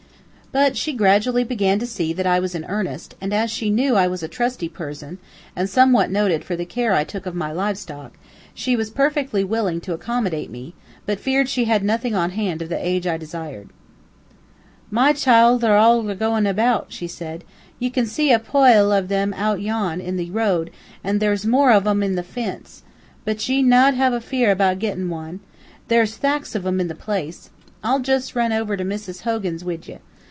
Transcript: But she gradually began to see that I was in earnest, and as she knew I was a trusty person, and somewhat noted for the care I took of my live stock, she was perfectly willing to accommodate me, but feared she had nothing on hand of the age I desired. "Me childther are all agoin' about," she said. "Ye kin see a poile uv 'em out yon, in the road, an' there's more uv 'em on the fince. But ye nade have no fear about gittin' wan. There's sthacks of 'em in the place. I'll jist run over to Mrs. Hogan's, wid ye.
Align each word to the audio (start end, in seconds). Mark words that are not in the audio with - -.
But 0.53 0.75
she 0.75 0.91
gradually 0.91 1.45
began 1.45 1.79
to 1.79 1.87
see 1.87 2.11
that 2.11 2.27
I 2.27 2.41
was 2.41 2.53
in 2.55 2.65
earnest, 2.65 3.15
and 3.21 3.33
as 3.33 3.49
she 3.49 3.69
knew 3.69 3.95
I 3.95 4.07
was 4.07 4.21
a 4.21 4.27
trusty 4.27 4.67
person, 4.67 5.17
and 5.55 5.69
somewhat 5.69 6.11
noted 6.11 6.43
for 6.43 6.57
the 6.57 6.65
care 6.65 6.91
I 6.91 7.05
took 7.05 7.25
of 7.25 7.33
my 7.33 7.53
live 7.53 7.77
stock, 7.77 8.17
she 8.53 8.75
was 8.75 8.89
perfectly 8.89 9.45
willing 9.45 9.79
to 9.79 9.93
accommodate 9.93 10.49
me, 10.51 10.73
but 11.05 11.21
feared 11.21 11.47
she 11.47 11.63
had 11.63 11.85
nothing 11.85 12.15
on 12.15 12.31
hand 12.31 12.61
of 12.61 12.67
the 12.67 12.85
age 12.85 13.07
I 13.07 13.15
desired. 13.15 13.69
"Me 14.91 15.13
childther 15.13 15.69
are 15.71 15.77
all 15.77 16.01
agoin' 16.09 16.45
about," 16.45 16.87
she 16.89 17.07
said. 17.07 17.45
"Ye 17.79 17.89
kin 17.89 18.05
see 18.05 18.33
a 18.33 18.37
poile 18.37 18.89
uv 18.89 19.09
'em 19.09 19.33
out 19.35 19.61
yon, 19.61 20.01
in 20.01 20.17
the 20.17 20.31
road, 20.31 20.69
an' 21.01 21.19
there's 21.19 21.45
more 21.45 21.69
uv 21.69 21.87
'em 21.89 22.03
on 22.03 22.15
the 22.15 22.23
fince. 22.23 22.83
But 23.23 23.47
ye 23.47 23.63
nade 23.63 23.93
have 23.93 24.11
no 24.11 24.19
fear 24.19 24.51
about 24.51 24.79
gittin' 24.79 25.09
wan. 25.09 25.39
There's 25.87 26.15
sthacks 26.17 26.55
of 26.55 26.67
'em 26.67 26.81
in 26.81 26.89
the 26.89 26.93
place. 26.93 27.51
I'll 27.85 27.99
jist 28.01 28.35
run 28.35 28.51
over 28.51 28.75
to 28.75 28.83
Mrs. 28.83 29.21
Hogan's, 29.21 29.63
wid 29.63 29.87
ye. 29.87 29.99